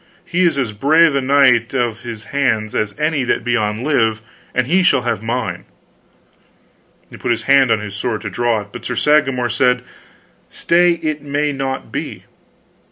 "He 0.25 0.45
is 0.45 0.57
as 0.57 0.71
brave 0.71 1.13
a 1.13 1.21
knight 1.21 1.75
of 1.75 1.99
his 2.01 2.23
hands 2.33 2.73
as 2.73 2.95
any 2.97 3.23
that 3.25 3.43
be 3.43 3.55
on 3.55 3.83
live, 3.83 4.19
and 4.55 4.65
he 4.65 4.81
shall 4.81 5.03
have 5.03 5.21
mine." 5.21 5.63
He 7.11 7.17
put 7.17 7.29
his 7.29 7.43
hand 7.43 7.69
on 7.69 7.81
his 7.81 7.93
sword 7.93 8.21
to 8.21 8.31
draw 8.31 8.61
it, 8.61 8.69
but 8.71 8.83
Sir 8.83 8.95
Sagramor 8.95 9.49
said: 9.51 9.83
"Stay, 10.49 10.93
it 11.03 11.21
may 11.21 11.51
not 11.51 11.91
be. 11.91 12.23